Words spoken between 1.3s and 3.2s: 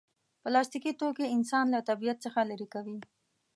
انسان له طبیعت څخه لرې کوي.